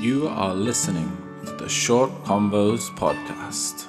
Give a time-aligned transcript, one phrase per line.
[0.00, 1.10] You are listening
[1.46, 3.86] to the Short Convos podcast.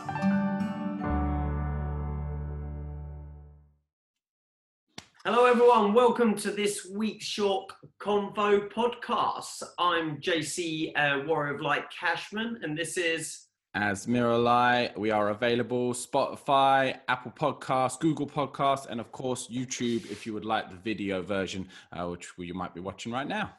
[5.25, 5.93] Hello, everyone.
[5.93, 9.63] Welcome to this week's Short Convo podcast.
[9.77, 15.93] I'm JC uh, Warrior of Light Cashman, and this is As Miralai, we are available
[15.93, 21.21] Spotify, Apple Podcasts, Google Podcasts, and of course YouTube if you would like the video
[21.21, 23.51] version, uh, which you might be watching right now.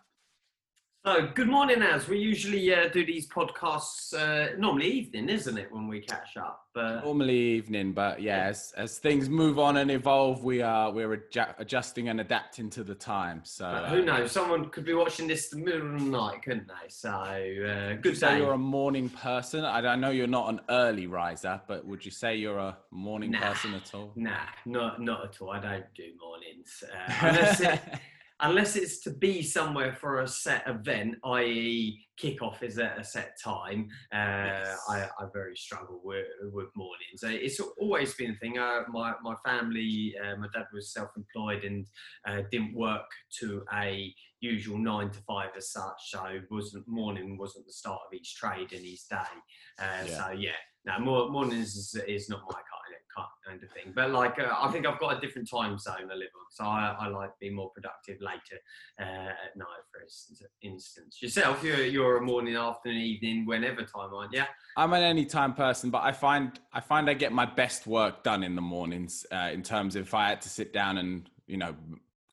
[1.09, 2.07] So, good morning, As.
[2.07, 6.66] We usually uh, do these podcasts uh, normally evening, isn't it, when we catch up?
[6.75, 11.16] But Normally evening, but yeah, as, as things move on and evolve, we are we're
[11.16, 13.41] adju- adjusting and adapting to the time.
[13.45, 14.33] So but uh, who knows?
[14.33, 16.89] Someone could be watching this the middle of the night, couldn't they?
[16.91, 18.38] So, uh, Would you good say day.
[18.41, 19.65] you're a morning person?
[19.65, 23.30] I, I know you're not an early riser, but would you say you're a morning
[23.30, 23.41] Nah.
[23.41, 24.13] person at all?
[24.15, 25.52] Nah, not not at all.
[25.52, 27.77] I don't do mornings uh,
[28.41, 33.37] unless it's to be somewhere for a set event, i.e., kickoff is at a set
[33.42, 33.88] time.
[34.12, 37.23] Uh, I, I very struggle with, with mornings.
[37.23, 38.59] It's always been a thing.
[38.59, 41.87] Uh, my my family, uh, my dad was self-employed and
[42.26, 43.07] uh, didn't work
[43.40, 46.01] to a usual nine to five as such.
[46.07, 49.16] So wasn't morning wasn't the start of each trade in his day.
[49.80, 50.16] Uh, Yeah.
[50.16, 52.88] So yeah, no, mornings is, is not my kind
[53.46, 53.92] kind of thing.
[53.95, 56.64] But like, uh, I think I've got a different time zone I live on, so
[56.64, 58.60] I, I like being more productive later
[59.01, 60.02] uh, at night, for
[60.62, 61.23] instance.
[61.23, 64.42] Yourself, you're you're a morning, afternoon, evening, whenever time, aren't you?
[64.76, 68.42] I'm an anytime person, but I find I find I get my best work done
[68.42, 69.26] in the mornings.
[69.31, 71.75] Uh, in terms of if I had to sit down and you know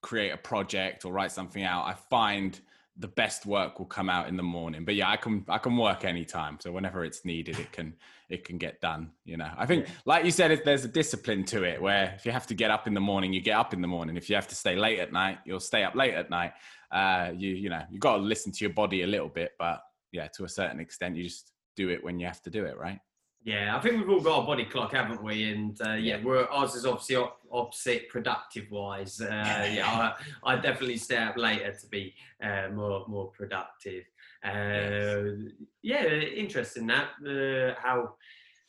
[0.01, 2.59] create a project or write something out, I find
[2.97, 4.85] the best work will come out in the morning.
[4.85, 6.57] But yeah, I can I can work anytime.
[6.61, 7.93] So whenever it's needed, it can
[8.29, 9.11] it can get done.
[9.25, 12.25] You know, I think like you said, if there's a discipline to it where if
[12.25, 14.15] you have to get up in the morning, you get up in the morning.
[14.15, 16.53] If you have to stay late at night, you'll stay up late at night.
[16.91, 19.81] Uh, you you know you got to listen to your body a little bit, but
[20.11, 22.77] yeah, to a certain extent, you just do it when you have to do it,
[22.77, 22.99] right?
[23.45, 25.51] Yeah, I think we've all got a body clock, haven't we?
[25.51, 29.21] And uh, yeah, we're ours is obviously op- opposite productive wise.
[29.21, 29.27] Uh,
[29.71, 34.03] yeah, I, I definitely stay up later to be uh, more more productive.
[34.43, 35.51] Uh,
[35.83, 36.05] Yeah,
[36.43, 38.15] interesting that uh, how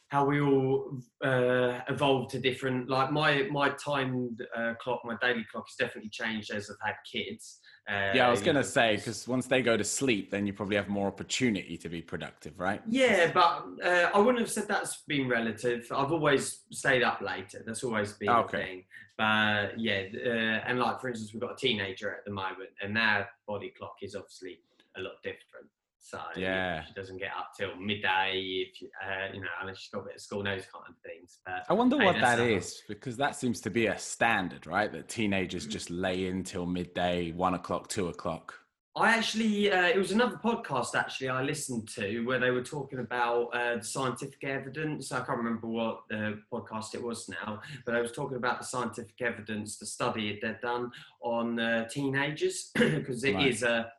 [0.09, 2.89] how we all uh, evolved to different.
[2.89, 6.97] Like my my time uh, clock, my daily clock has definitely changed as I've had
[7.11, 7.61] kids.
[7.89, 10.53] Uh, Yeah, I was gonna know, say because once they go to sleep, then you
[10.53, 12.83] probably have more opportunity to be productive, right?
[12.89, 15.87] Yeah, but uh, I wouldn't have said that's been relative.
[15.91, 17.63] I've always stayed up later.
[17.67, 18.59] That's always been Okay.
[18.59, 18.85] a thing.
[19.19, 22.97] But yeah, uh, and like for instance, we've got a teenager at the moment, and
[22.97, 24.61] their body clock is obviously
[24.97, 25.67] a lot different.
[26.07, 26.85] So Yeah.
[26.85, 30.05] she doesn't get up till midday if you, uh, you know, unless she's got a
[30.05, 31.41] bit of school, those kind of things.
[31.45, 34.93] But I wonder what that is because that seems to be a standard, right?
[34.93, 38.55] That teenagers just lay in till midday, one o'clock, two o'clock.
[38.95, 43.01] I actually, uh, it was another podcast actually I listened to where they were talking
[43.01, 45.13] about uh, scientific evidence.
[45.13, 48.65] I can't remember what the podcast it was now, but I was talking about the
[48.65, 50.91] scientific evidence, the study they'd done
[51.21, 53.71] on uh, teenagers, because it is Right.
[53.71, 53.93] a,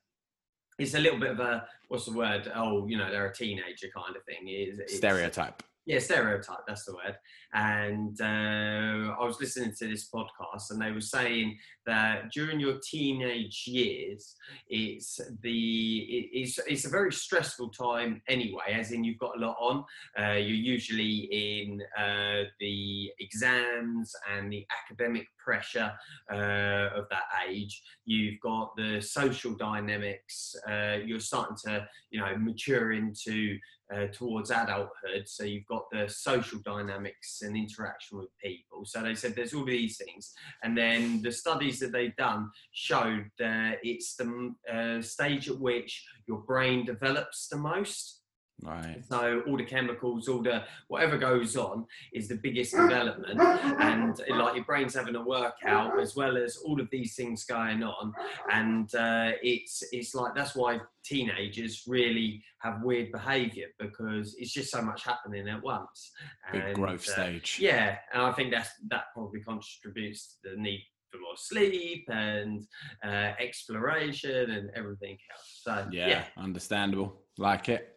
[0.78, 2.52] it's a little bit of a what's the word?
[2.56, 4.44] Oh, you know, they're a teenager kind of thing.
[4.46, 5.64] It's, Stereotype.
[5.88, 6.66] Yeah, stereotype.
[6.68, 7.16] That's the word.
[7.54, 12.78] And uh, I was listening to this podcast, and they were saying that during your
[12.84, 14.36] teenage years,
[14.68, 18.74] it's the it- it's it's a very stressful time anyway.
[18.74, 19.86] As in, you've got a lot on.
[20.20, 25.94] Uh, you're usually in uh, the exams and the academic pressure
[26.30, 27.82] uh, of that age.
[28.04, 30.54] You've got the social dynamics.
[30.70, 33.58] Uh, you're starting to you know mature into
[33.94, 35.28] uh, towards adulthood.
[35.28, 38.86] So you've got the social dynamics and interaction with people.
[38.86, 40.34] So they said there's all these things.
[40.64, 46.06] And then the studies that they've done showed that it's the uh, stage at which
[46.28, 48.17] your brain develops the most.
[48.64, 49.04] Right.
[49.08, 54.36] So all the chemicals, all the whatever goes on is the biggest development, and uh,
[54.36, 58.14] like your brain's having a workout as well as all of these things going on,
[58.52, 64.72] and uh, it's it's like that's why teenagers really have weird behaviour because it's just
[64.72, 66.12] so much happening at once.
[66.52, 67.60] Big And, growth uh, stage.
[67.62, 72.64] yeah, and I think that's that probably contributes to the need for more sleep and
[73.06, 75.62] uh, exploration and everything else.
[75.62, 77.22] So Yeah, understandable.
[77.38, 77.94] Like it.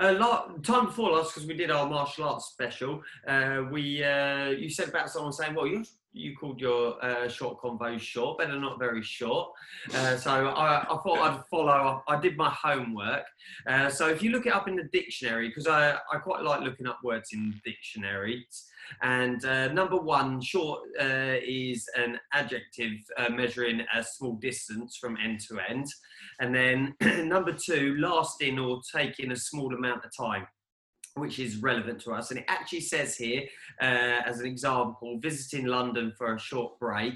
[0.00, 4.48] Uh, lot, time before last, because we did our martial arts special, uh, we uh,
[4.48, 8.58] you said about someone saying, "Well, you you called your uh, short convos short, better
[8.58, 9.50] not very short."
[9.94, 11.72] Uh, so I, I thought I'd follow.
[11.72, 12.04] up.
[12.08, 13.24] I did my homework.
[13.66, 16.60] Uh, so if you look it up in the dictionary, because I, I quite like
[16.60, 18.66] looking up words in dictionaries.
[19.02, 25.16] And uh, number one, short uh, is an adjective uh, measuring a small distance from
[25.22, 25.86] end to end.
[26.40, 26.94] And then
[27.28, 30.46] number two, lasting or taking a small amount of time
[31.14, 32.30] which is relevant to us.
[32.30, 33.42] And it actually says here,
[33.80, 37.14] uh, as an example, visiting London for a short break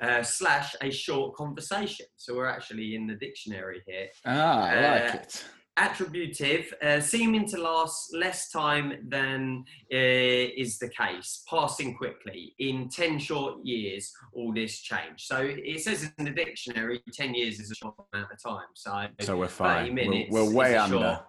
[0.00, 2.06] uh, slash a short conversation.
[2.16, 4.06] So we're actually in the dictionary here.
[4.24, 5.44] Ah, I like Uh, it.
[5.80, 12.54] Attributive, uh, seeming to last less time than uh, is the case, passing quickly.
[12.58, 15.20] In 10 short years, all this changed.
[15.20, 18.68] So it says in the dictionary, 10 years is a short amount of time.
[18.74, 19.94] So, So we're 30 fine.
[19.94, 20.98] We're, we're way under.
[20.98, 21.26] short-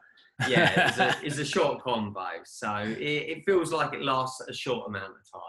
[0.50, 2.28] yeah, it's a, it's a short convo.
[2.44, 5.42] So it, it feels like it lasts a short amount of time.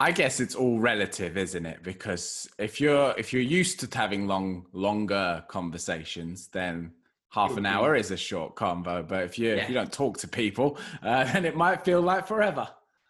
[0.00, 1.82] I guess it's all relative, isn't it?
[1.84, 6.92] Because if you're if you're used to having long longer conversations, then
[7.34, 9.06] half an hour is a short convo.
[9.06, 12.26] But if you if you don't talk to people, uh, then it might feel like
[12.26, 12.68] forever.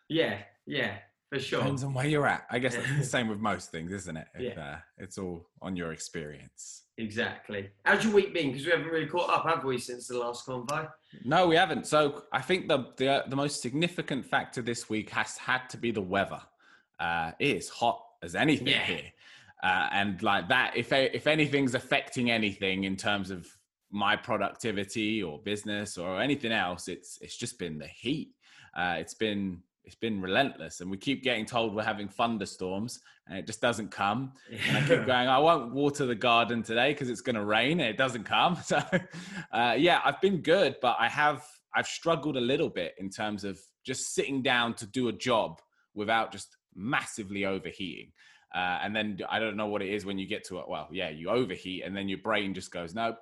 [0.09, 0.97] Yeah, yeah,
[1.31, 1.61] for sure.
[1.61, 2.47] Depends on where you're at.
[2.50, 4.26] I guess that's the same with most things, isn't it?
[4.35, 4.62] If, Yeah.
[4.65, 6.82] uh, it's all on your experience.
[6.97, 7.71] Exactly.
[7.85, 8.53] How's your week been?
[8.53, 10.88] Because we haven't really caught up, have we, since the last convo?
[11.25, 11.87] No, we haven't.
[11.87, 15.91] So I think the the, the most significant factor this week has had to be
[15.91, 16.41] the weather.
[17.00, 18.85] Uh, it is hot as anything Yeah.
[18.85, 19.12] here,
[19.62, 20.76] uh, and like that.
[20.76, 23.49] If if anything's affecting anything in terms of
[23.94, 28.35] my productivity or business or anything else, it's it's just been the heat.
[28.76, 33.38] Uh, it's been it's been relentless, and we keep getting told we're having thunderstorms, and
[33.38, 34.32] it just doesn't come.
[34.69, 37.81] And I keep going, I won't water the garden today because it's going to rain
[37.81, 38.58] and it doesn't come.
[38.64, 38.82] So,
[39.52, 41.44] uh, yeah, I've been good, but I have,
[41.75, 45.61] I've struggled a little bit in terms of just sitting down to do a job
[45.94, 48.12] without just massively overheating.
[48.55, 50.69] Uh, and then I don't know what it is when you get to it.
[50.69, 53.19] Well, yeah, you overheat and then your brain just goes, nope,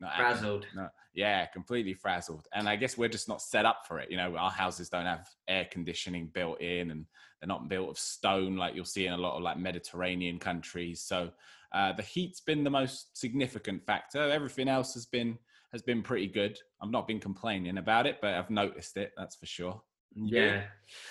[0.00, 0.16] not.
[0.16, 0.66] Frazzled.
[0.74, 2.46] No, yeah, completely frazzled.
[2.54, 4.10] And I guess we're just not set up for it.
[4.10, 7.06] You know, our houses don't have air conditioning built in and
[7.40, 11.02] they're not built of stone like you'll see in a lot of like Mediterranean countries.
[11.02, 11.30] So
[11.72, 14.30] uh, the heat's been the most significant factor.
[14.30, 15.38] Everything else has been
[15.72, 16.58] has been pretty good.
[16.82, 19.80] I've not been complaining about it, but I've noticed it, that's for sure.
[20.14, 20.62] Yeah.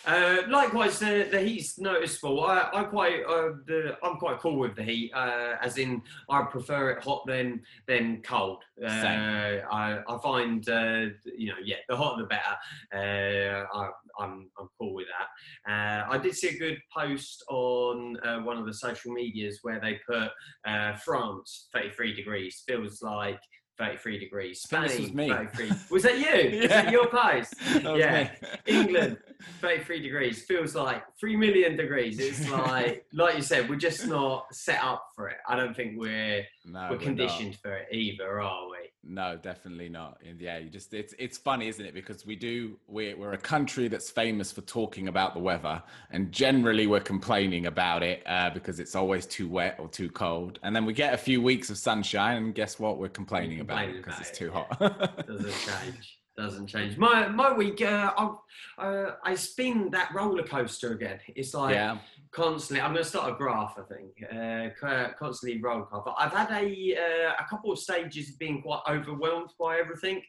[0.05, 2.43] Uh, likewise, the, the heat's noticeable.
[2.43, 5.11] I, I quite, uh, the, I'm quite cool with the heat.
[5.13, 8.63] Uh, as in, I prefer it hot than than cold.
[8.83, 9.61] Uh, Same.
[9.71, 11.05] I, I find, uh,
[11.37, 12.57] you know, yeah, the hotter the better.
[12.93, 15.71] Uh, I, I'm I'm cool with that.
[15.71, 19.79] Uh, I did see a good post on uh, one of the social medias where
[19.79, 20.29] they put
[20.65, 23.39] uh, France 33 degrees feels like
[23.79, 24.61] 33 degrees.
[24.61, 25.29] Spain this was me.
[25.29, 25.71] 33.
[25.89, 26.25] Was that you?
[26.59, 26.81] Was Yeah.
[26.83, 27.53] that your post?
[27.81, 28.31] That Yeah.
[28.67, 29.17] England,
[29.61, 32.19] 33 degrees feels like 3 million degrees.
[32.19, 35.37] It's like, like you said, we're just not set up for it.
[35.47, 36.99] I don't think we're No, we're not.
[37.01, 38.77] conditioned for it either, are we?
[39.03, 40.19] No, definitely not.
[40.27, 41.93] And yeah, you just it's it's funny, isn't it?
[41.93, 45.81] Because we do we're we're a country that's famous for talking about the weather,
[46.11, 50.59] and generally we're complaining about it uh, because it's always too wet or too cold.
[50.63, 52.97] And then we get a few weeks of sunshine, and guess what?
[52.97, 54.65] We're complaining about it complaining because it's too yeah.
[54.79, 55.27] hot.
[55.27, 56.19] Doesn't change.
[56.35, 56.97] Doesn't change.
[56.97, 61.19] My my week, uh, I uh, I spin that roller coaster again.
[61.35, 61.97] It's like yeah,
[62.31, 62.81] constantly.
[62.81, 63.77] I'm going to start a graph.
[63.77, 66.03] I think uh, constantly roll call.
[66.05, 70.21] But I've had a uh, a couple of stages of being quite overwhelmed by everything.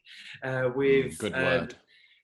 [0.42, 1.74] Uh, with Mm, good uh, word.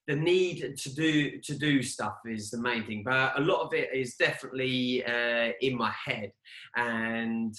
[0.09, 3.03] the need to do to do stuff is the main thing.
[3.05, 6.33] But a lot of it is definitely uh, in my head,
[6.77, 7.55] and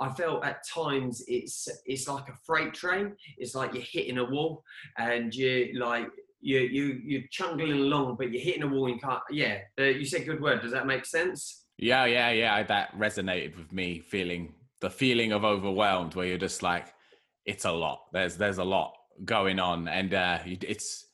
[0.00, 3.14] I felt at times it's it's like a freight train.
[3.38, 4.64] It's like you're hitting a wall,
[4.98, 6.08] and you like
[6.40, 8.86] you you you're chungling along, but you're hitting a wall.
[8.86, 9.22] And you can't.
[9.30, 10.62] Yeah, uh, you said good word.
[10.62, 11.64] Does that make sense?
[11.78, 12.62] Yeah, yeah, yeah.
[12.62, 14.00] That resonated with me.
[14.00, 16.92] Feeling the feeling of overwhelmed, where you're just like,
[17.44, 18.04] it's a lot.
[18.12, 18.94] There's there's a lot
[19.24, 21.06] going on, and uh, it's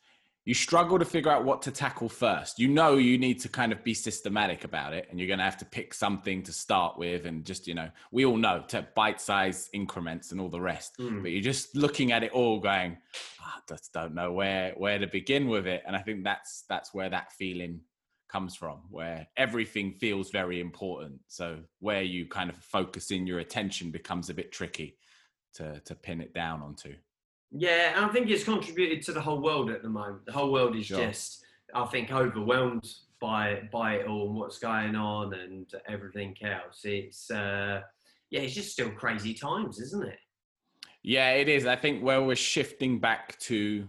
[0.47, 2.61] you struggle to figure out what to tackle first.
[2.61, 5.45] You know, you need to kind of be systematic about it, and you're going to
[5.45, 8.87] have to pick something to start with, and just you know, we all know to
[8.95, 10.97] bite-sized increments and all the rest.
[10.99, 11.23] Mm.
[11.23, 12.97] But you're just looking at it all, going,
[13.41, 15.83] "Ah, I just don't know where where to begin with it.
[15.85, 17.81] And I think that's that's where that feeling
[18.29, 23.39] comes from where everything feels very important so where you kind of focus in your
[23.39, 24.99] attention becomes a bit tricky
[25.55, 26.93] to to pin it down onto
[27.51, 30.27] Yeah, and I think it's contributed to the whole world at the moment.
[30.27, 30.99] The whole world is Sure.
[30.99, 32.87] just, I think, overwhelmed
[33.21, 36.81] by by it all and what's going on and everything else.
[36.85, 37.83] It's uh,
[38.31, 40.19] yeah, it's just still crazy times, isn't it?
[41.09, 43.87] yeah it is i think where we're shifting back to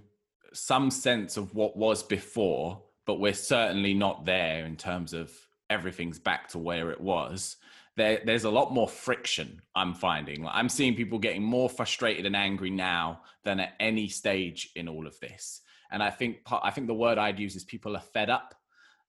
[0.53, 5.31] some sense of what was before but we're certainly not there in terms of
[5.71, 7.57] everything's back to where it was
[7.97, 12.25] there, there's a lot more friction i'm finding Like, i'm seeing people getting more frustrated
[12.25, 15.61] and angry now than at any stage in all of this
[15.91, 18.53] and i think i think the word i'd use is people are fed up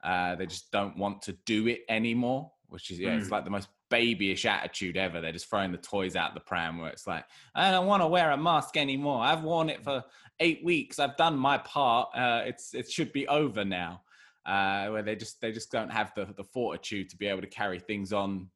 [0.02, 3.21] Uh, they just don't want to do it anymore, which is yeah, mm.
[3.21, 5.21] it's like the most babyish attitude ever.
[5.21, 8.07] They're just throwing the toys out the pram where it's like, I don't want to
[8.07, 9.21] wear a mask anymore.
[9.30, 10.04] I've worn it for
[10.38, 11.00] eight weeks.
[11.00, 12.11] I've done my part.
[12.14, 14.02] Uh, it's it should be over now.
[14.47, 17.49] Uh, where they just they just don't have the the fortitude to be able to
[17.61, 18.49] carry things on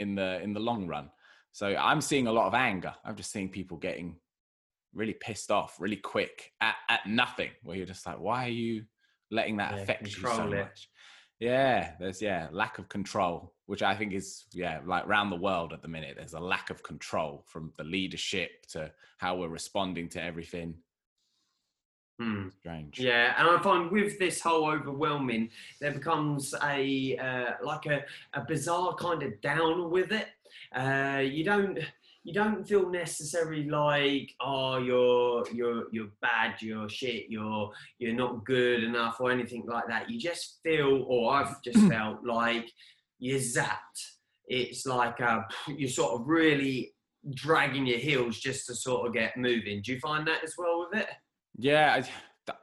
[0.00, 1.10] in the in the long run.
[1.52, 2.94] So I'm seeing a lot of anger.
[3.04, 4.16] I'm just seeing people getting
[4.92, 7.50] really pissed off really quick at, at nothing.
[7.62, 8.84] Where you're just like, why are you
[9.30, 10.56] letting that yeah, affect you so it.
[10.56, 10.88] much?
[11.38, 15.72] Yeah, there's yeah lack of control, which I think is yeah like around the world
[15.72, 16.16] at the minute.
[16.16, 20.74] There's a lack of control from the leadership to how we're responding to everything.
[22.20, 22.48] Hmm.
[22.58, 23.00] Strange.
[23.00, 25.48] Yeah, and I find with this whole overwhelming,
[25.80, 30.28] there becomes a uh, like a, a bizarre kind of down with it.
[30.76, 31.78] Uh, you don't
[32.22, 38.44] you don't feel necessarily like oh you're you're you're bad you're shit you're you're not
[38.44, 42.70] good enough or anything like that you just feel or i've just felt like
[43.18, 44.00] you're zapped
[44.48, 46.92] it's like uh, you're sort of really
[47.34, 50.86] dragging your heels just to sort of get moving do you find that as well
[50.90, 51.08] with it
[51.60, 52.02] yeah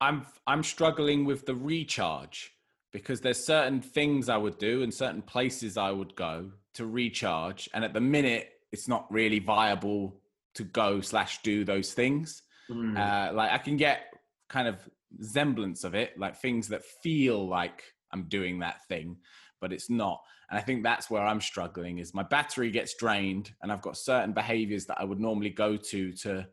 [0.02, 2.52] i'm i'm struggling with the recharge
[2.92, 7.70] because there's certain things i would do and certain places i would go to recharge
[7.74, 10.22] and at the minute it's not really viable
[10.58, 12.42] to go slash do those things.
[12.70, 12.98] Mm.
[12.98, 14.14] Uh, like I can get
[14.50, 14.78] kind of
[15.22, 19.18] semblance of it, like things that feel like I'm doing that thing,
[19.62, 20.20] but it's not.
[20.50, 23.98] And I think that's where I'm struggling is my battery gets drained and I've got
[23.98, 26.48] certain behaviors that I would normally go to to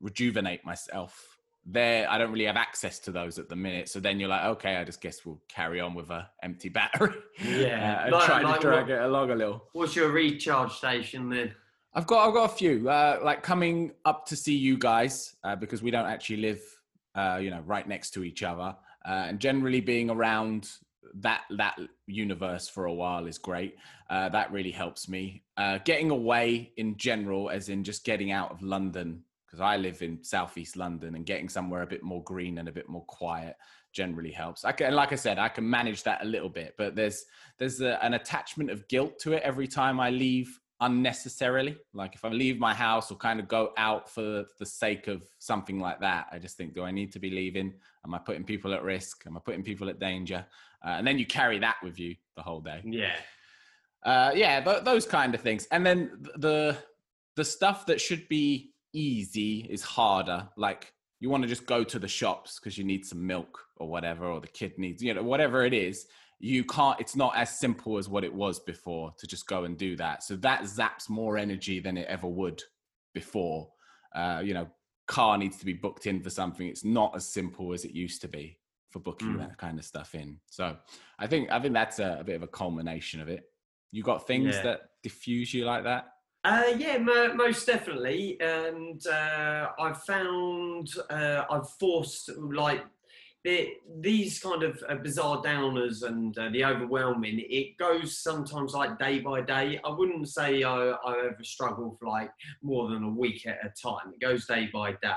[0.00, 1.35] rejuvenate myself.
[1.68, 3.88] There, I don't really have access to those at the minute.
[3.88, 7.14] So then you're like, okay, I just guess we'll carry on with a empty battery.
[7.44, 9.64] Yeah, uh, and like, try like to drag what, it along a little.
[9.72, 11.54] What's your recharge station then?
[11.92, 12.88] I've got I've got a few.
[12.88, 16.60] Uh, like coming up to see you guys uh, because we don't actually live,
[17.14, 20.70] uh, you know, right next to each other, uh, and generally being around
[21.14, 23.76] that that universe for a while is great.
[24.10, 25.42] Uh, that really helps me.
[25.56, 29.22] Uh, getting away in general, as in just getting out of London,
[29.56, 32.72] because I live in southeast London, and getting somewhere a bit more green and a
[32.72, 33.56] bit more quiet
[33.92, 34.64] generally helps.
[34.64, 37.24] I can, like I said, I can manage that a little bit, but there's
[37.58, 41.78] there's a, an attachment of guilt to it every time I leave unnecessarily.
[41.94, 45.22] Like if I leave my house or kind of go out for the sake of
[45.38, 47.72] something like that, I just think, do I need to be leaving?
[48.04, 49.24] Am I putting people at risk?
[49.26, 50.44] Am I putting people at danger?
[50.84, 52.82] Uh, and then you carry that with you the whole day.
[52.84, 53.16] Yeah.
[54.04, 55.66] Uh, yeah, th- those kind of things.
[55.70, 56.76] And then the
[57.36, 60.48] the stuff that should be easy is harder.
[60.56, 63.88] Like you want to just go to the shops because you need some milk or
[63.88, 66.06] whatever, or the kid needs, you know, whatever it is
[66.38, 69.78] you can't it's not as simple as what it was before to just go and
[69.78, 72.62] do that so that zaps more energy than it ever would
[73.14, 73.68] before
[74.14, 74.66] uh, you know
[75.06, 78.20] car needs to be booked in for something it's not as simple as it used
[78.20, 78.58] to be
[78.90, 79.38] for booking mm.
[79.38, 80.76] that kind of stuff in so
[81.18, 83.44] i think i think that's a, a bit of a culmination of it
[83.92, 84.62] you got things yeah.
[84.62, 86.08] that diffuse you like that
[86.46, 92.84] uh, yeah, most definitely, and uh, I've found uh, I've forced like
[94.00, 99.20] these kind of uh, bizarre downers and uh, the overwhelming, it goes sometimes like day
[99.20, 99.78] by day.
[99.84, 102.30] I wouldn't say I, I ever struggle for like
[102.62, 104.12] more than a week at a time.
[104.12, 105.14] It goes day by day.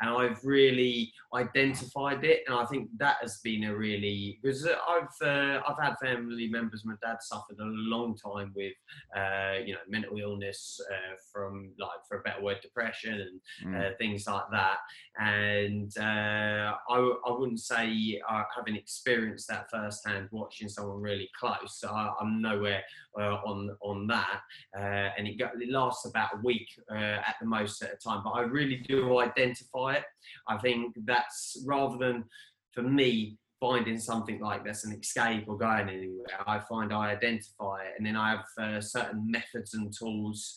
[0.00, 2.42] And I've really identified it.
[2.46, 6.84] And I think that has been a really, because I've, uh, I've had family members,
[6.84, 8.74] my dad suffered a long time with,
[9.16, 13.98] uh, you know, mental illness uh, from like, for a better word, depression and mm.
[13.98, 14.78] things like that.
[15.18, 21.78] And I, I wouldn't say uh, having experienced that firsthand, watching someone really close.
[21.78, 22.82] So I, am nowhere
[23.18, 24.40] uh, on on that,
[24.76, 28.22] uh, and it, it, lasts about a week uh, at the most at a time.
[28.24, 30.04] But I really do identify it.
[30.48, 32.24] I think that's rather than
[32.72, 36.26] for me finding something like this an escape or going anywhere.
[36.46, 40.56] I find I identify it, and then I have uh, certain methods and tools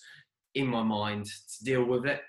[0.55, 2.21] in my mind to deal with it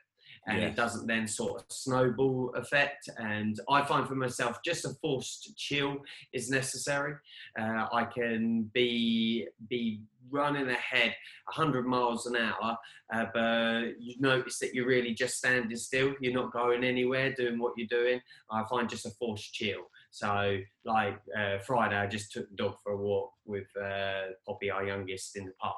[0.46, 0.70] and yes.
[0.70, 3.08] it doesn't then sort of snowball effect.
[3.18, 5.96] And I find for myself, just a forced chill
[6.32, 7.14] is necessary.
[7.58, 11.14] Uh, I can be be running ahead
[11.54, 12.76] 100 miles an hour,
[13.14, 16.14] uh, but you notice that you're really just standing still.
[16.20, 18.20] You're not going anywhere, doing what you're doing.
[18.50, 19.82] I find just a forced chill.
[20.10, 24.70] So, like uh, Friday, I just took the dog for a walk with uh, Poppy,
[24.70, 25.76] our youngest, in the park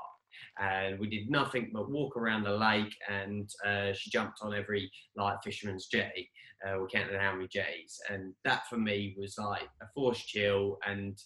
[0.59, 4.91] and we did nothing but walk around the lake and uh, she jumped on every
[5.17, 6.31] like fisherman's jetty
[6.67, 10.79] uh, we counted how many jetties and that for me was like a forced chill
[10.87, 11.19] and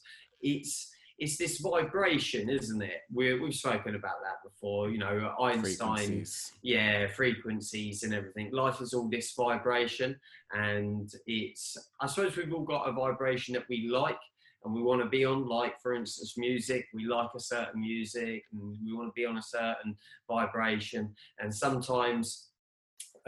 [0.43, 0.91] it's
[1.21, 3.03] it's this vibration, isn't it?
[3.13, 4.89] we have spoken about that before.
[4.89, 6.25] You know, Einstein,
[6.63, 8.51] yeah, frequencies and everything.
[8.53, 10.19] Life is all this vibration,
[10.53, 11.77] and it's.
[12.01, 14.17] I suppose we've all got a vibration that we like,
[14.65, 18.45] and we want to be on like for instance music we like a certain music
[18.53, 19.97] and we want to be on a certain
[20.29, 22.49] vibration and sometimes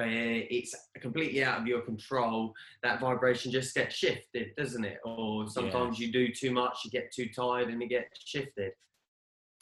[0.00, 4.98] uh, it's completely out of your control that vibration just gets shifted doesn't it?
[5.04, 6.06] Or sometimes yeah.
[6.06, 8.72] you do too much you get too tired and it gets shifted.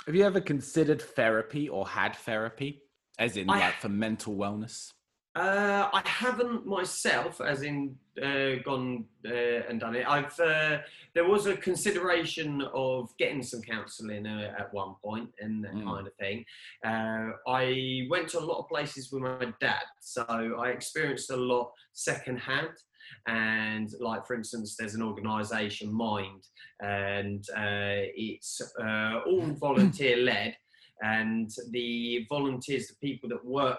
[0.06, 2.82] Have you ever considered therapy or had therapy?
[3.18, 4.92] As in I, like for mental wellness
[5.36, 10.06] uh, I haven't myself, as in uh, gone uh, and done it.
[10.06, 10.78] I've uh,
[11.14, 15.84] there was a consideration of getting some counselling uh, at one point and that mm.
[15.84, 16.44] kind of thing.
[16.84, 21.36] Uh, I went to a lot of places with my dad, so I experienced a
[21.36, 22.70] lot secondhand.
[23.28, 26.44] And like for instance, there's an organisation, Mind,
[26.80, 27.44] and
[28.16, 30.56] it's all volunteer led,
[31.02, 33.78] and the volunteers, the people that work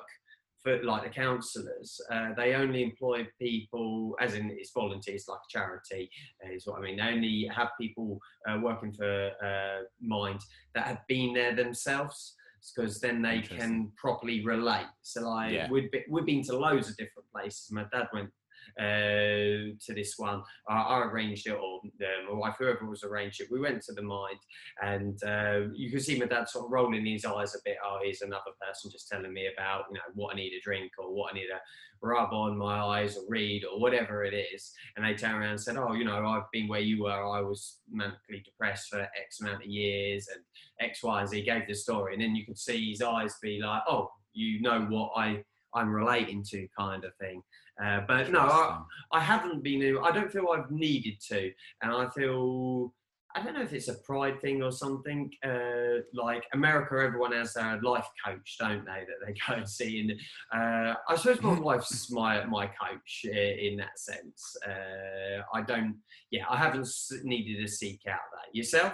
[0.63, 5.49] for like the counsellors, uh, they only employ people, as in it's volunteers, like a
[5.49, 6.09] charity,
[6.45, 6.97] uh, is what I mean.
[6.97, 10.41] They only have people uh, working for uh, Mind
[10.75, 12.35] that have been there themselves,
[12.75, 14.85] because then they can properly relate.
[15.01, 15.67] So like yeah.
[15.71, 17.69] we've been, we've been to loads of different places.
[17.71, 18.29] My dad went
[18.79, 20.41] uh, to this one.
[20.69, 23.49] I, I arranged it, or uh, my wife, whoever was arranged it.
[23.51, 24.39] We went to the mind,
[24.81, 27.77] and uh, you could see my dad sort of rolling his eyes a bit.
[27.85, 30.91] Oh, he's another person just telling me about you know what I need to drink
[30.97, 31.59] or what I need to
[32.01, 34.71] rub on my eyes or read or whatever it is.
[34.95, 37.11] And they turned around and said, Oh, you know, I've been where you were.
[37.11, 40.43] I was manically depressed for X amount of years and
[40.79, 41.37] X, Y, and Z.
[41.37, 42.13] He gave the story.
[42.13, 45.93] And then you could see his eyes be like, Oh, you know what I, I'm
[45.93, 47.41] relating to, kind of thing.
[47.83, 49.97] Uh, but no, I, I, haven't been.
[50.03, 51.51] I don't feel I've needed to,
[51.81, 52.93] and I feel.
[53.33, 55.31] I don't know if it's a pride thing or something.
[55.43, 59.05] Uh, like America, everyone has a life coach, don't they?
[59.07, 60.01] That they go and see.
[60.01, 60.11] And
[60.53, 64.55] uh, I suppose my wife's my my coach uh, in that sense.
[64.67, 65.95] Uh, I don't.
[66.29, 66.87] Yeah, I haven't
[67.23, 68.55] needed to seek out that.
[68.55, 68.93] Yourself?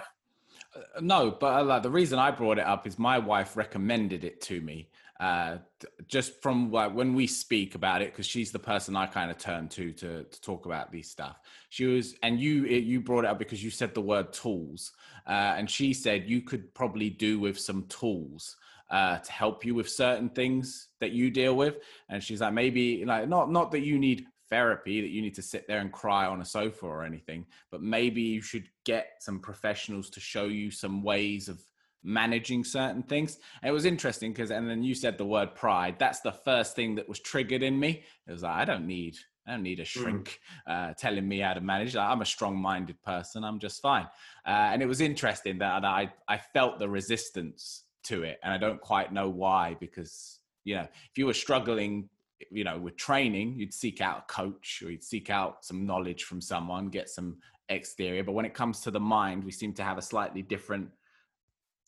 [0.74, 4.40] Uh, no, but like the reason I brought it up is my wife recommended it
[4.42, 4.88] to me
[5.20, 5.58] uh,
[6.06, 9.38] just from like when we speak about it, because she's the person I kind of
[9.38, 11.40] turn to, to to talk about these stuff.
[11.70, 14.92] She was, and you you brought it up because you said the word tools,
[15.26, 18.56] uh, and she said you could probably do with some tools
[18.90, 21.76] uh, to help you with certain things that you deal with.
[22.08, 25.42] And she's like, maybe like not not that you need therapy that you need to
[25.42, 29.38] sit there and cry on a sofa or anything but maybe you should get some
[29.38, 31.62] professionals to show you some ways of
[32.02, 33.38] managing certain things.
[33.62, 35.96] And it was interesting because, and then you said the word pride.
[35.98, 38.04] That's the first thing that was triggered in me.
[38.26, 40.00] It was like, I don't need, I don't need a hmm.
[40.00, 41.94] shrink uh, telling me how to manage.
[41.94, 43.44] Like, I'm a strong-minded person.
[43.44, 44.06] I'm just fine.
[44.46, 48.52] Uh, and it was interesting that, that I, I felt the resistance to it, and
[48.52, 49.76] I don't quite know why.
[49.80, 52.08] Because you know, if you were struggling
[52.50, 56.24] you know with training you'd seek out a coach or you'd seek out some knowledge
[56.24, 57.36] from someone get some
[57.68, 60.88] exterior but when it comes to the mind we seem to have a slightly different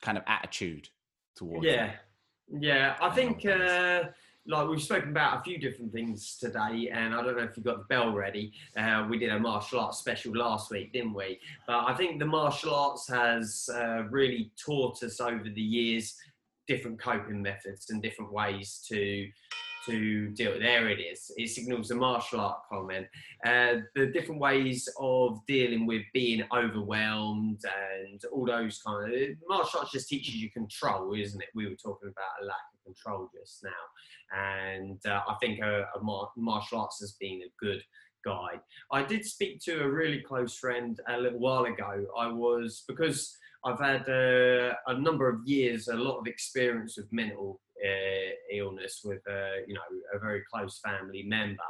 [0.02, 0.88] kind of attitude
[1.36, 2.60] towards yeah it.
[2.60, 2.96] yeah.
[3.00, 4.04] I think uh,
[4.46, 7.62] like we've spoken about a few different things today and i don't know if you
[7.62, 8.52] got the bell ready.
[8.76, 11.38] Uh, we did a martial arts special last week didn't we?
[11.66, 16.16] But i think the martial arts has uh, really taught us over the years
[16.66, 19.28] different coping methods and different ways to
[19.86, 20.58] to deal.
[20.58, 21.30] There it is.
[21.36, 23.06] It signals a martial art comment.
[23.44, 29.80] Uh, the different ways of dealing with being overwhelmed and all those kind of martial
[29.80, 31.48] arts just teaches you control, isn't it?
[31.54, 35.86] We were talking about a lack of control just now, and uh, I think a,
[35.98, 37.82] a mar- martial arts has been a good
[38.24, 38.60] guide.
[38.92, 42.06] I did speak to a really close friend a little while ago.
[42.18, 43.36] I was because.
[43.62, 47.60] I've had uh, a number of years, a lot of experience with mental
[48.52, 49.80] illness with a, you know
[50.14, 51.62] a very close family member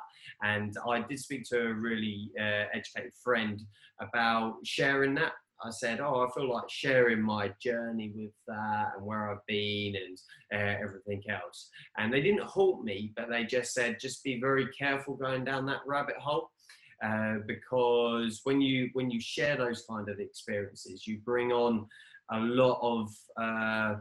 [0.42, 3.60] and i did speak to a really uh, educated friend
[4.00, 9.04] about sharing that I said, "Oh, I feel like sharing my journey with that and
[9.04, 10.18] where I've been and
[10.54, 11.68] uh, everything else."
[11.98, 15.66] And they didn't halt me, but they just said, "Just be very careful going down
[15.66, 16.50] that rabbit hole."
[17.04, 21.86] Uh, because when you when you share those kind of experiences, you bring on
[22.32, 23.96] a lot of uh,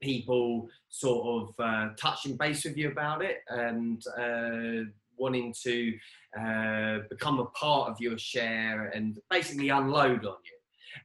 [0.00, 5.92] people sort of uh, touching base with you about it and uh, wanting to
[6.40, 10.56] uh, become a part of your share and basically unload on you.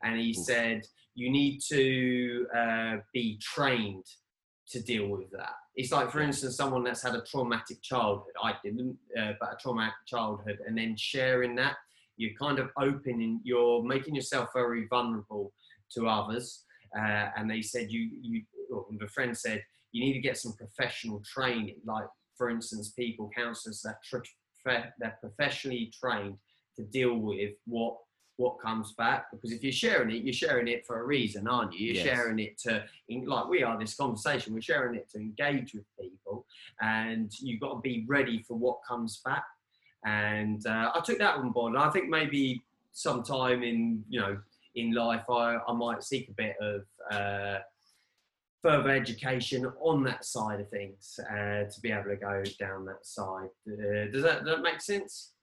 [0.03, 0.83] And he said,
[1.15, 4.05] you need to uh, be trained
[4.69, 5.55] to deal with that.
[5.75, 8.33] It's like, for instance, someone that's had a traumatic childhood.
[8.43, 11.77] I didn't, uh, but a traumatic childhood, and then sharing that,
[12.15, 15.51] you're kind of opening, you're making yourself very vulnerable
[15.95, 16.63] to others.
[16.95, 20.53] Uh, and they said you you or the friend said you need to get some
[20.53, 22.05] professional training, like
[22.37, 24.17] for instance, people, counsellors that tr-
[24.99, 26.37] they're professionally trained
[26.75, 27.97] to deal with what
[28.37, 31.73] what comes back because if you're sharing it, you're sharing it for a reason, aren't
[31.73, 31.87] you?
[31.87, 32.05] You're Yes.
[32.05, 32.85] sharing it to,
[33.25, 36.45] like we are this conversation, we're sharing it to engage with people,
[36.79, 39.43] and you've got to be ready for what comes back.
[40.05, 44.37] And uh, I took that on board, and I think maybe sometime in you know
[44.75, 46.85] in life, I, I might seek a bit of.
[47.11, 47.59] Uh,
[48.61, 53.05] further education on that side of things uh, to be able to go down that
[53.05, 53.49] side.
[53.67, 55.33] Uh, does that, does that make sense?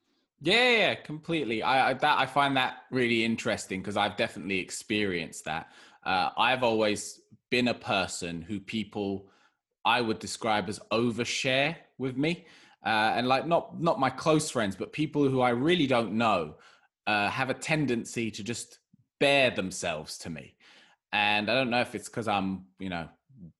[0.43, 1.63] Yeah, yeah, completely.
[1.63, 5.69] I, I that I find that really interesting because I've definitely experienced that.
[6.05, 9.31] Uh, I've always been a person who people
[9.85, 12.45] I would describe as overshare with me,
[12.85, 16.57] uh, and like not not my close friends, but people who I really don't know
[17.07, 18.81] uh, have a tendency to just
[19.19, 20.56] bare themselves to me.
[21.13, 23.09] And I don't know if it's because I'm, you know,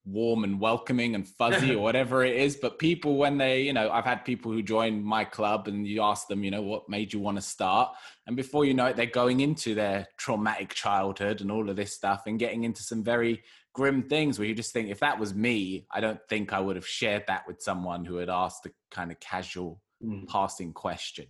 [0.05, 3.91] warm and welcoming and fuzzy or whatever it is but people when they you know
[3.91, 7.13] i've had people who join my club and you ask them you know what made
[7.13, 7.93] you want to start
[8.27, 11.93] and before you know it they're going into their traumatic childhood and all of this
[11.93, 13.43] stuff and getting into some very
[13.75, 16.77] grim things where you just think if that was me i don't think i would
[16.77, 20.29] have shared that with someone who had asked a kind of casual Mm.
[20.29, 21.25] passing question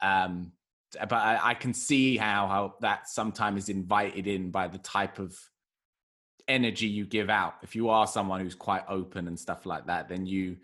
[0.00, 0.52] um
[1.00, 5.18] but I, I can see how how that sometimes is invited in by the type
[5.18, 5.38] of
[6.48, 10.08] energy you give out if you are someone who's quite open and stuff like that
[10.08, 10.56] then you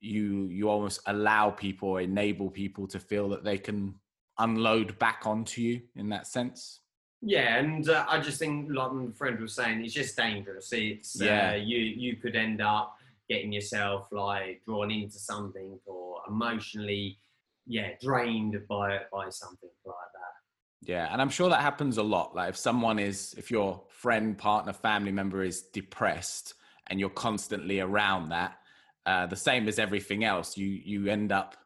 [0.00, 3.94] you you almost allow people or enable people to feel that they can
[4.38, 6.80] unload back onto you in that sense
[7.24, 10.72] Yeah, and uh, I just think, like my friend was saying, it's just dangerous.
[10.72, 11.50] It's Yeah.
[11.50, 12.96] uh, you you could end up
[13.28, 17.18] getting yourself like drawn into something or emotionally,
[17.66, 20.88] yeah, drained by by something like that.
[20.90, 22.34] Yeah, and I'm sure that happens a lot.
[22.34, 26.54] Like if someone is, if your friend, partner, family member is depressed,
[26.88, 28.58] and you're constantly around that,
[29.06, 31.56] uh, the same as everything else, you you end up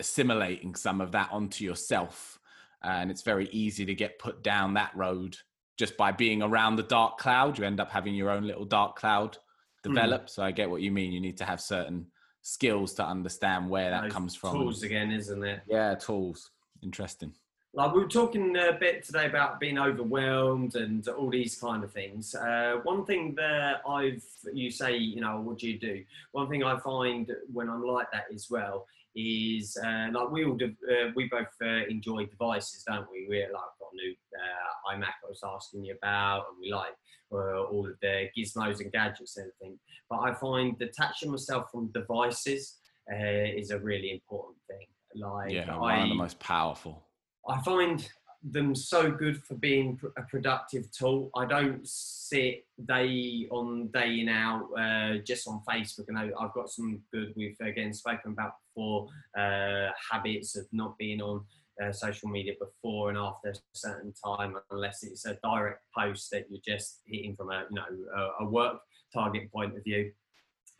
[0.00, 2.38] assimilating some of that onto yourself,
[2.82, 5.36] and it's very easy to get put down that road
[5.78, 7.58] just by being around the dark cloud.
[7.58, 9.38] You end up having your own little dark cloud
[9.82, 10.28] develop.
[10.28, 11.12] So I get what you mean.
[11.12, 12.06] You need to have certain
[12.46, 14.54] skills to understand where that Those comes from.
[14.54, 15.62] Tools again, isn't it?
[15.66, 16.50] Yeah, tools.
[16.80, 17.32] Interesting.
[17.74, 21.92] Like we were talking a bit today about being overwhelmed and all these kind of
[21.92, 22.36] things.
[22.36, 26.04] Uh, one thing that I've, you say, you know, what do you do?
[26.30, 30.58] One thing I find when I'm like that as well is uh, like we all,
[30.62, 33.26] uh, we both uh, enjoy devices, don't we?
[33.28, 36.92] We're like got a new uh, iMac I was asking you about, and we like
[37.32, 39.78] uh, all of the gizmos and gadgets and everything.
[40.10, 42.76] But I find detaching myself from devices
[43.10, 43.16] uh,
[43.56, 44.86] is a really important thing.
[45.14, 47.02] Like Yeah, I, one of the most powerful.
[47.48, 48.06] I find
[48.42, 51.30] them so good for being a productive tool.
[51.34, 56.04] I don't sit day on day in out uh, just on Facebook.
[56.08, 59.08] And I, I've got some good, we've again spoken about before,
[59.38, 61.44] uh, habits of not being on
[61.82, 66.46] uh, social media before and after a certain time, unless it's a direct post that
[66.50, 68.78] you're just hitting from a, you know, a, a work
[69.12, 70.10] target point of view.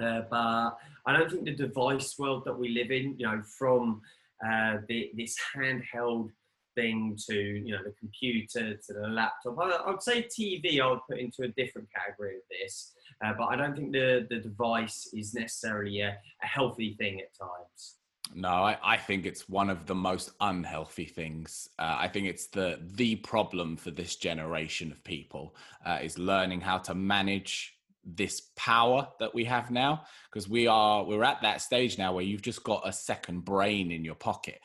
[0.01, 4.03] Uh, but I don't think the device world that we live in, you know, from
[4.47, 6.31] uh, the, this handheld
[6.75, 9.57] thing to you know the computer to the laptop.
[9.59, 10.79] I would say TV.
[10.79, 12.93] I would put into a different category of this,
[13.25, 17.35] uh, but I don't think the the device is necessarily a, a healthy thing at
[17.35, 17.97] times.
[18.35, 21.69] No, I, I think it's one of the most unhealthy things.
[21.79, 26.61] Uh, I think it's the the problem for this generation of people uh, is learning
[26.61, 27.75] how to manage
[28.05, 32.25] this power that we have now because we are we're at that stage now where
[32.25, 34.61] you've just got a second brain in your pocket.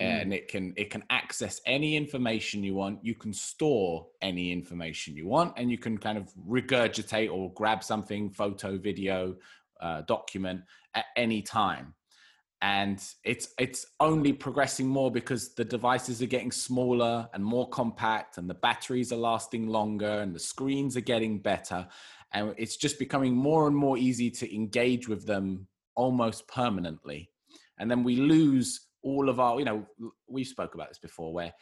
[0.00, 3.04] And it can it can access any information you want.
[3.04, 7.84] You can store any information you want and you can kind of regurgitate or grab
[7.84, 9.36] something photo video
[9.80, 10.62] uh, document
[10.94, 11.94] at any time.
[12.62, 18.38] And it's it's only progressing more because the devices are getting smaller and more compact
[18.38, 21.86] and the batteries are lasting longer and the screens are getting better
[22.32, 27.30] and it's just becoming more and more easy to engage with them almost permanently.
[27.78, 29.86] And then we lose all of our you know
[30.28, 31.52] we've spoke about this before where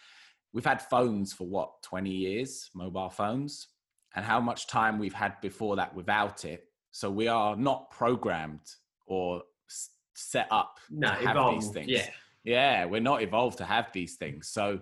[0.53, 3.68] we've had phones for what 20 years mobile phones?
[4.16, 6.64] And how much time we've had before that without it.
[6.90, 8.66] So we are not programmed
[9.07, 9.42] or
[10.14, 11.61] set up No, to have evolved.
[11.61, 11.88] these things.
[11.90, 12.11] Yeah,
[12.42, 14.48] yeah we're not evolved to have these things.
[14.48, 14.81] So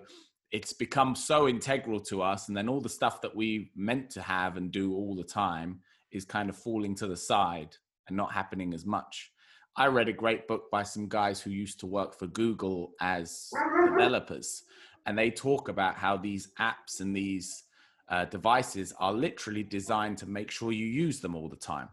[0.52, 4.22] it's become so integral to us and then all the stuff that we meant to
[4.22, 5.80] have and do all the time
[6.12, 9.32] is kind of falling to the side and not happening as much
[9.76, 13.50] i read a great book by some guys who used to work for google as
[13.86, 14.64] developers
[15.06, 17.64] and they talk about how these apps and these
[18.08, 21.88] uh, devices are literally designed to make sure you use them all the time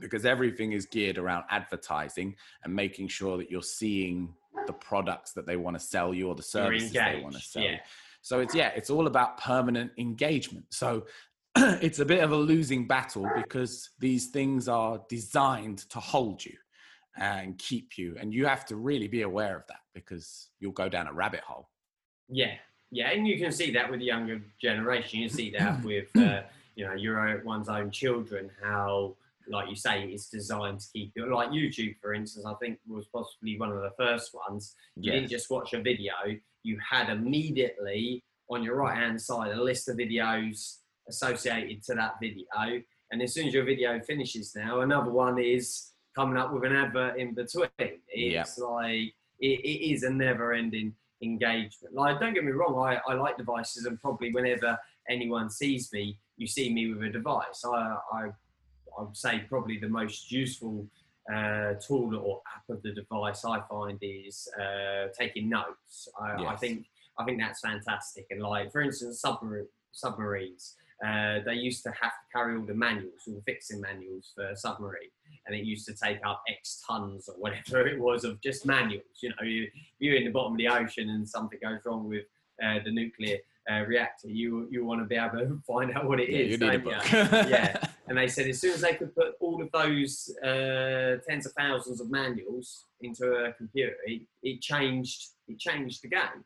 [0.00, 2.34] because everything is geared around advertising
[2.64, 4.32] and making sure that you're seeing
[4.66, 7.62] the products that they want to sell you or the services they want to sell
[7.62, 7.70] you.
[7.70, 7.78] Yeah,
[8.22, 10.66] So it's yeah, it's all about permanent engagement.
[10.70, 11.06] So
[11.56, 16.56] it's a bit of a losing battle because these things are designed to hold you
[17.20, 20.88] and keep you and you have to really be aware of that because you'll go
[20.88, 21.68] down a rabbit hole
[22.28, 22.54] yeah
[22.90, 26.42] yeah and you can see that with the younger generation you see that with uh,
[26.74, 29.14] you know your one's own children how
[29.50, 33.06] like you say it's designed to keep you like youtube for instance i think was
[33.06, 35.14] possibly one of the first ones you yes.
[35.14, 36.12] didn't just watch a video
[36.62, 40.78] you had immediately on your right hand side a list of videos
[41.08, 42.82] associated to that video.
[43.10, 46.74] And as soon as your video finishes now, another one is coming up with an
[46.74, 47.68] advert in between.
[48.08, 51.94] It's like, it, it is a never ending engagement.
[51.94, 54.76] Like, don't get me wrong, I, I like devices, and probably whenever
[55.08, 57.62] anyone sees me, you see me with a device.
[57.64, 58.22] I, I,
[58.98, 60.88] I would say probably the most useful
[61.32, 66.08] uh, tool or app of the device I find is uh, taking notes.
[66.20, 66.48] I, yes.
[66.48, 68.26] I, think I think that's fantastic.
[68.30, 69.22] And like, for instance,
[69.92, 74.32] submarines uh, they used to have to carry all the manuals, all the fixing manuals
[74.34, 75.10] for submarine,
[75.46, 79.04] and it used to take up X tons or whatever it was of just manuals.
[79.22, 82.24] You know, you, you're in the bottom of the ocean and something goes wrong with
[82.62, 83.38] uh, the nuclear
[83.70, 86.52] uh, reactor, you you want to be able to find out what it yeah, is.
[86.52, 87.12] You need a book.
[87.12, 87.76] yeah,
[88.08, 91.52] and they said as soon as they could put all of those uh, tens of
[91.52, 96.44] thousands of manuals into a computer, it, it changed it changed the game,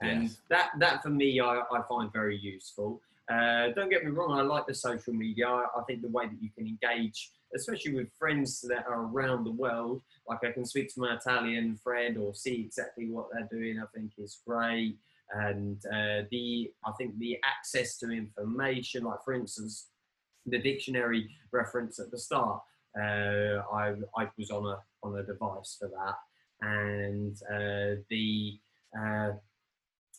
[0.00, 0.36] and yes.
[0.50, 3.00] that that for me I, I find very useful.
[3.30, 5.48] Uh, don't get me wrong, I like the social media.
[5.48, 9.52] I, think the way that you can engage, especially with friends that are around the
[9.52, 13.80] world, like I can speak to my Italian friend or see exactly what they're doing,
[13.80, 14.98] I think is great.
[15.32, 19.88] And uh, the, I think the access to information, like for instance,
[20.44, 22.60] the dictionary reference at the start,
[22.98, 26.16] uh, I, I was on a on a device for that,
[26.60, 28.58] and uh, the
[28.96, 29.32] uh,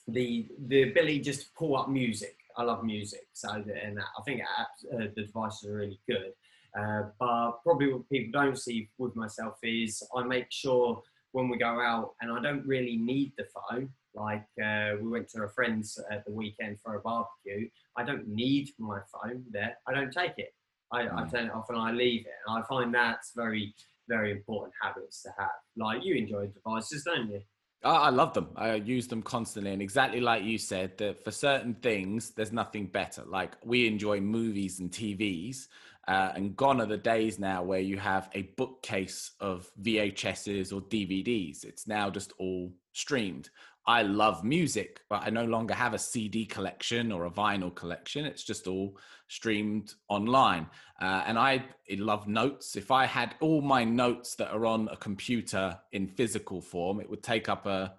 [0.07, 4.41] the the ability just to pull up music I love music, so and I think
[4.41, 6.31] uh, the devices are really good.
[6.77, 11.57] Uh, but probably what people don't see with myself is I make sure when we
[11.57, 13.89] go out, and I don't really need the phone.
[14.13, 17.69] Like uh, we went to a friend's at the weekend for a barbecue.
[17.97, 19.77] I don't need my phone there.
[19.87, 20.53] I don't take it.
[20.91, 21.15] I, mm.
[21.17, 22.33] I turn it off and I leave it.
[22.47, 23.73] And I find that's very,
[24.07, 25.49] very important habits to have.
[25.75, 27.41] Like you enjoy devices, don't you?
[27.83, 28.49] I love them.
[28.55, 29.71] I use them constantly.
[29.71, 33.23] And exactly like you said, that for certain things, there's nothing better.
[33.25, 35.67] Like we enjoy movies and TVs.
[36.07, 40.81] Uh, and gone are the days now where you have a bookcase of VHSs or
[40.81, 41.63] DVDs.
[41.63, 43.49] It's now just all streamed.
[43.87, 48.25] I love music, but I no longer have a CD collection or a vinyl collection.
[48.25, 50.67] It's just all streamed online.
[50.99, 52.75] Uh, and I love notes.
[52.75, 57.09] If I had all my notes that are on a computer in physical form, it
[57.09, 57.93] would take up a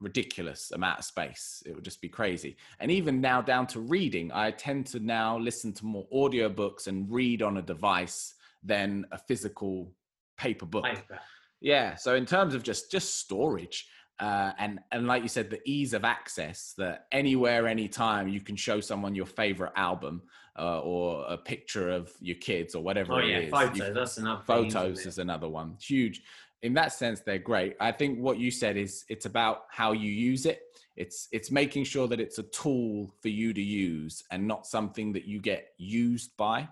[0.00, 1.62] ridiculous amount of space.
[1.66, 2.56] It would just be crazy.
[2.80, 7.10] And even now, down to reading, I tend to now listen to more audiobooks and
[7.10, 9.92] read on a device than a physical
[10.38, 10.84] paper book.
[10.84, 11.20] Paper.
[11.60, 11.96] Yeah.
[11.96, 15.92] So in terms of just just storage, uh, and and like you said, the ease
[15.92, 20.22] of access that anywhere, anytime you can show someone your favorite album
[20.58, 24.42] uh, or a picture of your kids or whatever oh, yeah, Photos, that's another.
[24.46, 25.76] Photos is another one.
[25.80, 26.22] Huge.
[26.62, 27.76] In that sense, they're great.
[27.78, 30.62] I think what you said is it's about how you use it.
[30.96, 35.12] It's it's making sure that it's a tool for you to use and not something
[35.12, 36.66] that you get used by,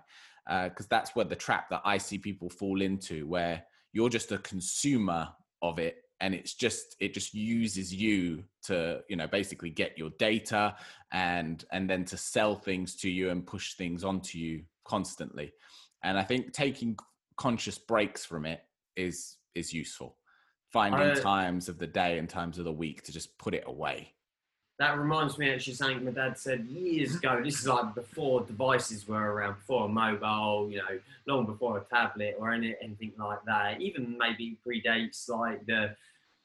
[0.47, 4.31] because uh, that's where the trap that I see people fall into, where you're just
[4.31, 5.29] a consumer
[5.61, 10.09] of it and it's just it just uses you to you know basically get your
[10.17, 10.75] data
[11.11, 15.51] and and then to sell things to you and push things onto you constantly.
[16.03, 16.97] And i think taking
[17.37, 18.61] conscious breaks from it
[18.95, 20.17] is is useful.
[20.71, 23.63] Finding I, times of the day and times of the week to just put it
[23.65, 24.13] away
[24.77, 27.41] that reminds me actually something my dad said years ago.
[27.41, 31.83] This is like before devices were around, before a mobile, you know, long before a
[31.83, 33.79] tablet or any, anything like that.
[33.79, 35.95] Even maybe predates like the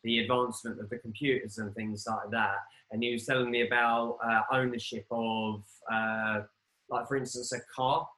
[0.04, 2.56] the advancement of the computers and things like that.
[2.90, 5.62] And he was telling me about uh, ownership of,
[5.92, 6.40] uh,
[6.88, 8.08] like for instance, a car.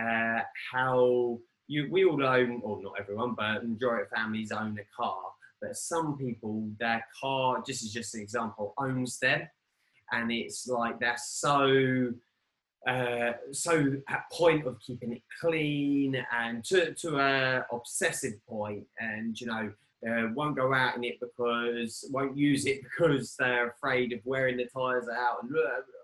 [0.00, 4.84] Uh, how you we all own, or not everyone, but majority of families own a
[4.96, 5.18] car.
[5.60, 9.48] But some people, their car, just as just an example, owns them
[10.12, 12.12] and it's like they're so
[12.86, 19.40] uh, so at point of keeping it clean and to, to a obsessive point and
[19.40, 19.72] you know
[20.08, 24.56] uh, won't go out in it because won't use it because they're afraid of wearing
[24.56, 25.54] the tires out and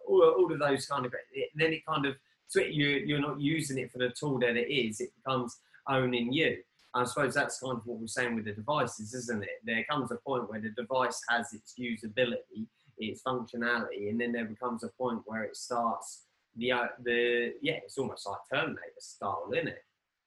[0.07, 1.13] all, all of those kind of
[1.57, 2.15] then it kind of
[2.47, 6.33] so you, you're not using it for the tool that it is it becomes owning
[6.33, 6.59] you
[6.95, 9.61] I suppose that's kind of what we're saying with the devices, isn't it?
[9.65, 12.67] There comes a point where the device has its usability,
[12.99, 17.75] its functionality, and then there becomes a point where it starts the uh, the yeah,
[17.85, 19.85] it's almost like Terminator style, isn't it?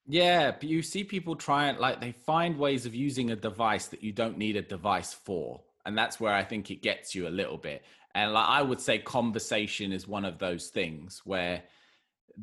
[0.08, 4.04] Yeah, but you see people trying like they find ways of using a device that
[4.04, 7.30] you don't need a device for, and that's where I think it gets you a
[7.30, 7.84] little bit.
[8.14, 11.64] And like I would say, conversation is one of those things where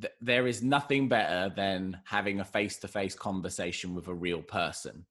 [0.01, 5.05] th- there is nothing better than having a face-to-face conversation with a real person.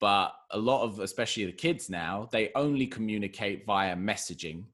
[0.00, 4.64] But a lot of, especially the kids now, they only communicate via messaging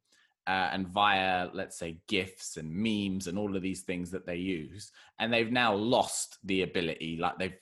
[0.46, 4.36] uh, and via, let's say, GIFs and memes and all of these things that they
[4.36, 4.90] use.
[5.18, 7.54] And they've now lost the ability, like they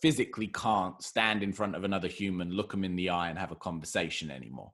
[0.00, 3.52] physically can't stand in front of another human, look them in the eye, and have
[3.52, 4.72] a conversation anymore.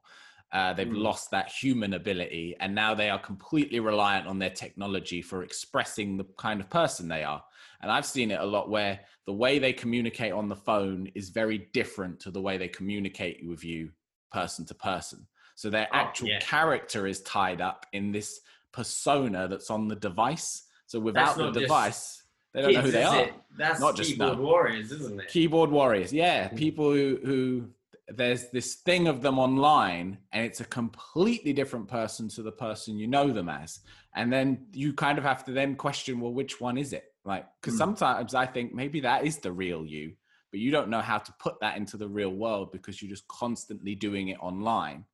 [0.56, 1.02] Uh, they've mm.
[1.02, 6.16] lost that human ability, and now they are completely reliant on their technology for expressing
[6.16, 7.44] the kind of person they are.
[7.82, 11.28] And I've seen it a lot where the way they communicate on the phone is
[11.28, 13.90] very different to the way they communicate with you
[14.32, 15.26] person to person.
[15.56, 16.40] So their oh, actual yeah.
[16.40, 18.40] character is tied up in this
[18.72, 20.62] persona that's on the device.
[20.86, 22.22] So without the device,
[22.54, 23.24] they don't kids, know who they are.
[23.24, 23.34] It?
[23.58, 24.44] That's not just keyboard no.
[24.44, 25.28] warriors, isn't it?
[25.28, 26.48] Keyboard warriors, yeah.
[26.48, 26.56] Mm.
[26.56, 27.68] People who who
[28.08, 32.98] there's this thing of them online and it's a completely different person to the person
[32.98, 33.80] you know them as
[34.14, 37.46] and then you kind of have to then question well which one is it like
[37.60, 37.78] because mm.
[37.78, 40.12] sometimes i think maybe that is the real you
[40.52, 43.26] but you don't know how to put that into the real world because you're just
[43.26, 45.04] constantly doing it online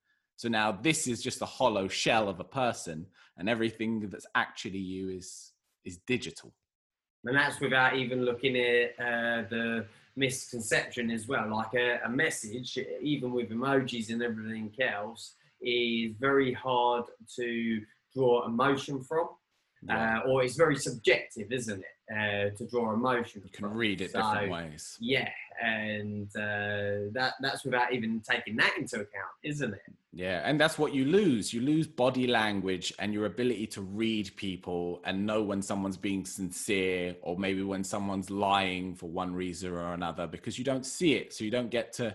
[0.42, 4.80] so now this is just a hollow shell of a person, and everything that's actually
[4.80, 5.52] you is
[5.84, 6.52] is digital.
[7.24, 11.48] And that's without even looking at uh, the misconception as well.
[11.50, 17.04] Like a, a message, even with emojis and everything else, is very hard
[17.36, 17.80] to
[18.14, 19.28] draw emotion from.
[19.84, 20.20] Yeah.
[20.24, 21.86] Uh, or it's very subjective, isn't it?
[22.12, 23.42] Uh, to draw emotion.
[23.44, 23.76] You can from.
[23.76, 24.98] read it so, different ways.
[25.00, 25.28] Yeah,
[25.62, 29.80] and uh, that that's without even taking that into account, isn't it?
[30.12, 31.54] Yeah, and that's what you lose.
[31.54, 36.26] You lose body language and your ability to read people and know when someone's being
[36.26, 41.14] sincere or maybe when someone's lying for one reason or another because you don't see
[41.14, 41.32] it.
[41.32, 42.14] So you don't get to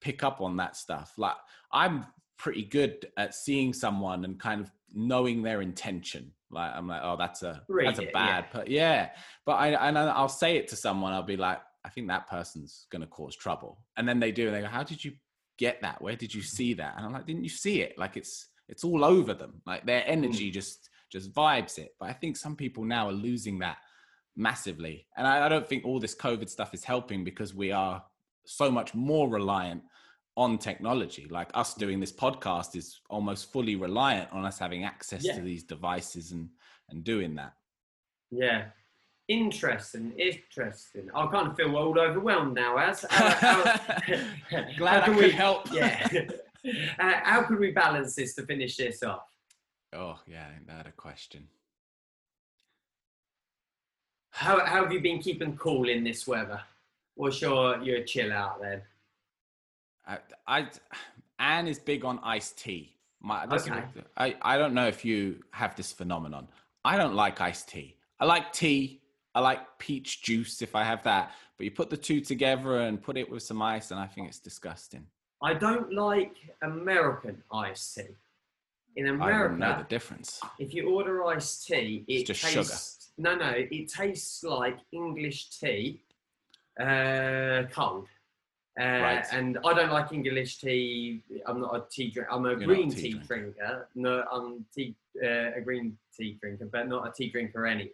[0.00, 1.12] pick up on that stuff.
[1.18, 1.36] Like
[1.70, 2.06] I'm
[2.38, 6.32] pretty good at seeing someone and kind of knowing their intention.
[6.50, 8.62] Like I'm like, oh, that's a read that's a bad, yeah.
[8.66, 9.08] yeah.
[9.44, 11.12] But I and I'll say it to someone.
[11.12, 14.46] I'll be like, I think that person's going to cause trouble, and then they do,
[14.46, 15.12] and they go, how did you
[15.58, 16.00] get that?
[16.00, 16.94] Where did you see that?
[16.96, 17.98] And I'm like, didn't you see it?
[17.98, 19.60] Like it's it's all over them.
[19.66, 20.54] Like their energy mm.
[20.54, 21.90] just just vibes it.
[21.98, 23.78] But I think some people now are losing that
[24.36, 25.06] massively.
[25.16, 28.02] And I, I don't think all this COVID stuff is helping because we are
[28.46, 29.82] so much more reliant
[30.36, 31.26] on technology.
[31.30, 35.34] Like us doing this podcast is almost fully reliant on us having access yeah.
[35.34, 36.48] to these devices and
[36.90, 37.54] and doing that.
[38.30, 38.66] Yeah,
[39.28, 41.08] Interesting, interesting.
[41.14, 42.76] I kind of feel all overwhelmed now.
[42.76, 43.78] As uh,
[44.76, 45.66] glad I could we, help.
[45.72, 46.08] Yeah.
[46.98, 49.24] uh, how could we balance this to finish this off?
[49.94, 51.48] Oh yeah, that a question.
[54.30, 56.60] How, how have you been keeping cool in this weather?
[57.14, 58.82] What's your your chill out then?
[60.06, 60.66] I, I
[61.38, 62.96] Anne is big on iced tea.
[63.20, 63.82] My, okay.
[64.18, 66.46] I, I don't know if you have this phenomenon.
[66.84, 67.96] I don't like iced tea.
[68.20, 69.00] I like tea
[69.34, 73.02] I like peach juice if I have that, but you put the two together and
[73.02, 75.06] put it with some ice, and I think it's disgusting.
[75.42, 78.14] I don't like American iced tea.
[78.96, 80.40] In America, I know the difference.
[80.60, 83.28] If you order iced tea, it tastes sugar.
[83.28, 86.00] no, no, it tastes like English tea,
[86.80, 88.06] uh, cold.
[88.80, 89.24] Uh, right.
[89.32, 91.22] And I don't like English tea.
[91.46, 92.32] I'm not a tea drinker.
[92.32, 93.88] I'm a You're green a tea, tea drinker.
[93.94, 97.90] No, I'm tea, uh, a green tea drinker, but not a tea drinker anyway.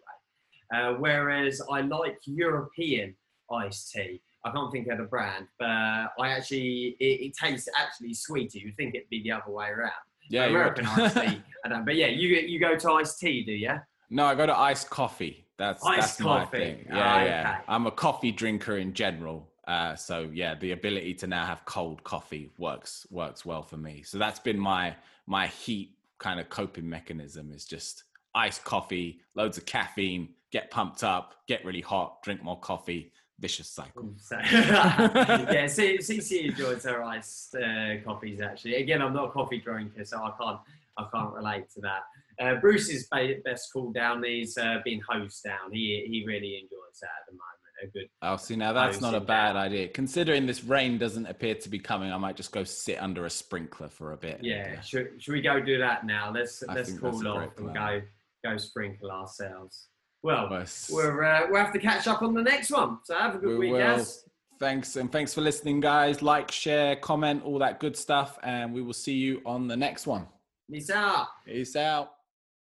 [0.73, 3.15] Uh, whereas I like European
[3.51, 4.21] iced tea.
[4.43, 8.57] I can't think of the brand, but I actually it, it tastes actually sweeter.
[8.57, 9.91] You'd think it'd be the other way around.
[10.29, 11.43] Yeah, American iced tea.
[11.65, 11.85] I don't.
[11.85, 13.73] But yeah, you you go to iced tea, do you?
[14.09, 15.45] No, I go to iced coffee.
[15.57, 16.57] That's iced that's coffee.
[16.57, 16.85] my thing.
[16.87, 17.55] Yeah, oh, yeah.
[17.55, 17.63] Okay.
[17.67, 19.50] I'm a coffee drinker in general.
[19.67, 24.03] Uh, so yeah, the ability to now have cold coffee works works well for me.
[24.03, 24.95] So that's been my
[25.27, 31.03] my heat kind of coping mechanism is just iced coffee, loads of caffeine, get pumped
[31.03, 33.11] up, get really hot, drink more coffee.
[33.39, 34.13] Vicious cycle.
[34.31, 38.39] yeah, CC enjoys her iced uh, coffees.
[38.39, 40.59] Actually, again, I'm not a coffee drinker, so I can't
[40.97, 42.01] I can't relate to that.
[42.39, 43.07] Uh, Bruce's
[43.43, 45.71] best cool down is uh, being hosed down.
[45.71, 47.60] He he really enjoys that at the moment.
[47.93, 48.07] Good.
[48.21, 49.87] Oh, see now that's not a bad idea.
[49.87, 53.29] Considering this rain doesn't appear to be coming, I might just go sit under a
[53.29, 54.39] sprinkler for a bit.
[54.41, 56.31] Yeah, uh, should, should we go do that now?
[56.31, 58.01] Let's I let's cool off and go
[58.43, 59.87] go sprinkle ourselves.
[60.23, 60.49] Well,
[60.91, 62.99] we're, uh, we'll have to catch up on the next one.
[63.03, 64.23] So have a good we week, guys.
[64.59, 66.21] Thanks, and thanks for listening, guys.
[66.21, 70.05] Like, share, comment, all that good stuff, and we will see you on the next
[70.05, 70.27] one.
[70.71, 71.27] Peace out.
[71.43, 72.11] Peace out.